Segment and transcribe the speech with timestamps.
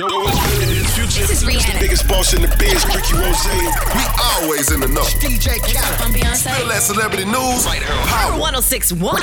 [0.00, 1.74] This is Rihanna.
[1.74, 3.44] The biggest boss in the biz, Rick Ross.
[3.94, 4.04] We
[4.40, 5.02] always in the know.
[5.20, 6.00] DJ Khaled.
[6.00, 6.68] I'm Beyonce.
[6.68, 7.66] That celebrity news.
[8.08, 9.20] Power 1061.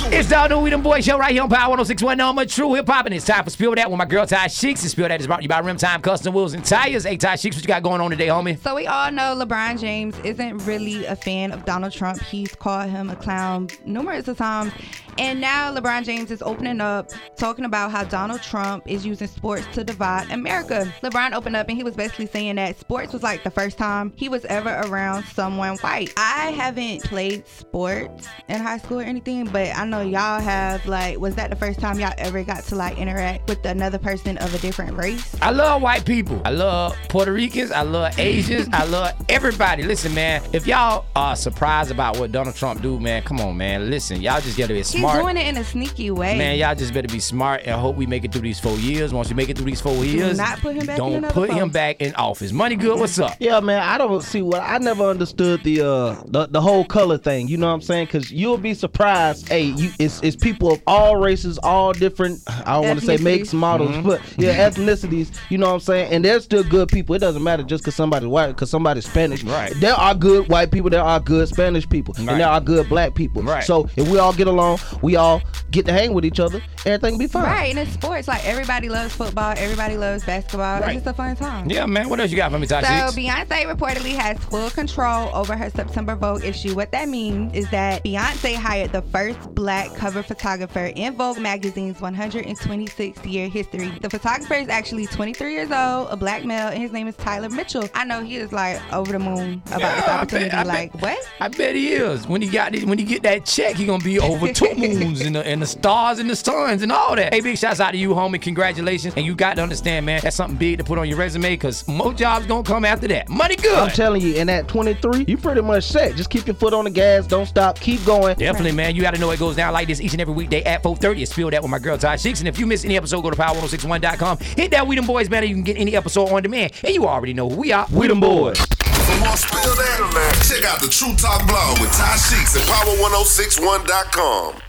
[0.00, 2.88] It's the new We Them Boys show right here on Power 1061 Number True Hip
[2.88, 4.80] Hop, and it's time for Spill Dat with my girl Ty Sheeks.
[4.80, 7.04] And Spill Dat is brought to you by Rim Time Custom Wheels and Tires.
[7.04, 8.58] Hey, Ty Sheeks, what you got going on today, homie?
[8.58, 12.22] So we all know LeBron James isn't really a fan of Donald Trump.
[12.22, 14.72] He's called him a clown numerous of times.
[15.18, 19.66] And now LeBron James is opening up, talking about how Donald Trump is using sports
[19.72, 20.92] to divide America.
[21.02, 24.12] LeBron opened up and he was basically saying that sports was like the first time
[24.14, 26.12] he was ever around someone white.
[26.16, 30.86] I haven't played sports in high school or anything, but I know y'all have.
[30.86, 34.38] Like, was that the first time y'all ever got to like interact with another person
[34.38, 35.36] of a different race?
[35.42, 36.40] I love white people.
[36.44, 37.70] I love Puerto Ricans.
[37.70, 38.68] I love Asians.
[38.72, 39.82] I love everybody.
[39.82, 43.90] Listen, man, if y'all are surprised about what Donald Trump do, man, come on, man.
[43.90, 45.16] Listen, y'all just gotta be smart.
[45.16, 46.38] He's doing it in a sneaky way.
[46.38, 49.12] Man, y'all just better be smart and hope we make it through these four years.
[49.12, 51.50] Once we make it through these four years, not put him back don't another put
[51.50, 52.52] him back in office.
[52.52, 53.36] Money good, what's up?
[53.40, 57.18] Yeah, man, I don't see what I never understood the uh the, the whole color
[57.18, 57.48] thing.
[57.48, 58.06] You know what I'm saying?
[58.06, 59.48] Because you'll be surprised.
[59.48, 62.40] Hey, you it's it's people of all races, all different.
[62.48, 64.06] I don't want to say makes, models, Mm-hmm.
[64.08, 65.30] but yeah, ethnicities.
[65.50, 66.12] You know what I'm saying?
[66.12, 67.14] And they're still good people.
[67.14, 69.42] It doesn't matter just because somebody's white, because somebody's Spanish.
[69.44, 69.72] Right.
[69.76, 70.90] There are good white people.
[70.90, 72.28] There are good Spanish people, Right.
[72.28, 73.42] and there are good black people.
[73.42, 73.64] Right.
[73.64, 76.60] So if we all get along, we all get to hang with each other.
[76.86, 77.44] Everything will be fine.
[77.44, 78.28] Right, and it's sports.
[78.28, 80.80] Like everybody loves football, everybody loves basketball.
[80.80, 80.96] Right.
[80.96, 81.68] It's just a fun time.
[81.70, 85.30] Yeah, man, what else you got for me, Ty So Beyonce reportedly has full control
[85.34, 86.74] over her September Vogue issue.
[86.74, 92.00] What that means is that Beyonce hired the first black cover photographer in Vogue magazine's
[92.00, 93.90] 126 year history.
[94.00, 97.48] The photographer is actually 23 years old, a black male, and his name is Tyler
[97.48, 97.88] Mitchell.
[97.94, 100.50] I know he is like over the moon about this Yeah, I bet- opportunity.
[100.50, 101.18] I bet- like what?
[101.40, 102.26] I bet he is.
[102.26, 105.20] When he got this, when he get that check, he gonna be over two moons
[105.20, 107.34] and the, and the stars and the suns and all that.
[107.34, 108.40] Hey, big shouts out to you, homie.
[108.40, 109.14] Congratulations.
[109.16, 111.86] And you got to understand, man, that's something big to put on your resume because
[111.86, 113.28] more jobs gonna come after that.
[113.28, 113.74] Money good.
[113.76, 116.16] I'm telling you, and at 23, you pretty much set.
[116.16, 117.26] Just keep your foot on the gas.
[117.26, 117.78] Don't stop.
[117.80, 118.36] Keep going.
[118.36, 118.94] Definitely, man.
[118.96, 121.22] You got to know it goes down like this each and every weekday at 4:30.
[121.22, 122.38] It's Spill Dat with my girl Ty Sheeks.
[122.38, 124.38] And if you miss any episode, go to power1061.com.
[124.38, 125.46] Hit that We Them Boys banner.
[125.46, 126.72] You can get any episode on demand.
[126.82, 127.86] And you already know who we are.
[127.92, 128.58] We Them Boys.
[128.58, 134.67] For more spill that, check out the True Talk blog with Ty Sheeks at power1061.com.